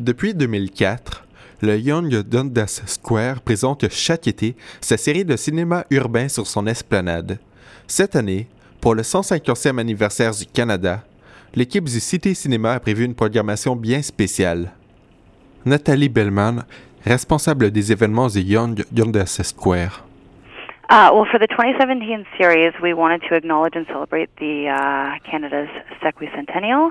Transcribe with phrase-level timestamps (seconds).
[0.00, 1.26] Depuis 2004,
[1.60, 7.38] le Young Dundas Square présente chaque été sa série de cinéma urbain sur son esplanade.
[7.86, 8.48] Cette année,
[8.80, 11.04] pour le 150e anniversaire du Canada,
[11.54, 14.72] l'équipe du Cité Cinéma a prévu une programmation bien spéciale.
[15.66, 16.64] Nathalie Bellman,
[17.04, 20.06] responsable des événements du Young Dundas Square.
[20.90, 25.68] Uh, well, for the 2017 series, we wanted to acknowledge and celebrate the uh, Canada's
[26.02, 26.90] sesquicentennial,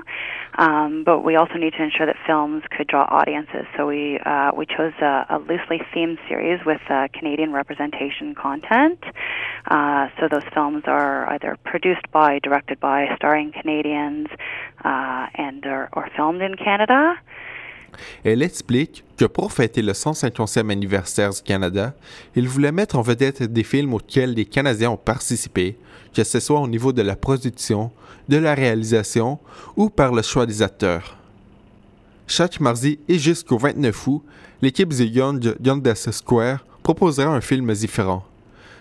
[0.54, 3.66] um, but we also need to ensure that films could draw audiences.
[3.76, 9.02] So we uh, we chose a, a, loosely themed series with uh, Canadian representation content.
[9.66, 14.28] Uh, so those films are either produced by, directed by, starring Canadians,
[14.84, 17.14] uh, and or, or filmed in Canada.
[18.24, 21.94] Elle explique que pour fêter le 150e anniversaire du Canada,
[22.34, 25.76] il voulait mettre en vedette des films auxquels les Canadiens ont participé,
[26.14, 27.90] que ce soit au niveau de la production,
[28.28, 29.38] de la réalisation
[29.76, 31.16] ou par le choix des acteurs.
[32.26, 34.22] Chaque mardi et jusqu'au 29 août,
[34.62, 38.24] l'équipe du Young Dundas Square proposera un film différent.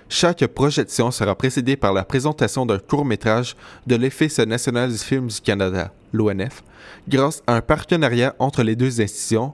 [0.08, 3.56] Chaque projection sera précédée par la présentation d'un court-métrage
[3.86, 6.64] de l'Office national du film du Canada, l'ONF,
[7.08, 9.54] grâce à un partenariat entre les deux institutions,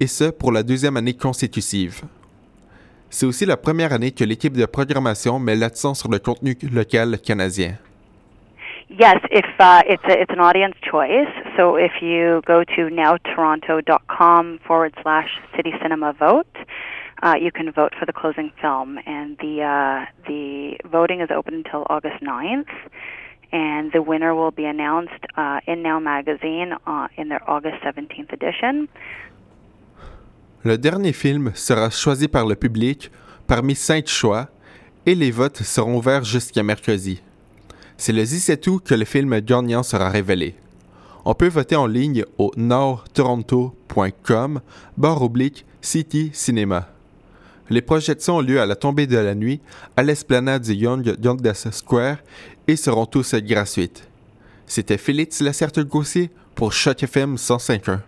[0.00, 2.02] et ce pour la deuxième année consécutive.
[3.10, 7.18] C'est aussi la première année que l'équipe de programmation met l'accent sur le contenu local
[7.18, 7.76] canadien.
[8.88, 11.28] Yes, if uh, it's a, it's an audience choice.
[11.56, 16.56] So if you go to nowtoronto.com forward slash city cinema vote,
[17.22, 21.54] uh, you can vote for the closing film, and the uh, the voting is open
[21.54, 22.68] until August 9th,
[23.52, 25.24] and the winner will be announced
[25.66, 26.74] in Now magazine
[27.16, 28.88] in their August 17th edition.
[30.64, 33.10] Le dernier film sera choisi par le public
[33.46, 34.48] parmi cinq choix,
[35.06, 37.22] et les votes seront ouverts jusqu'à mercredi.
[37.96, 40.54] C'est le 17 août que le film gagnant sera révélé.
[41.24, 44.60] On peut voter en ligne au nordtoronto.com
[44.96, 46.88] barre oblique City Cinéma.
[47.70, 49.60] Les projections ont lieu à la tombée de la nuit
[49.96, 52.18] à l'esplanade du Young Dundas Square
[52.68, 54.08] et seront tous gratuites.
[54.66, 58.00] C'était Félix Lacerte-Gossier pour Choc FM 105.1.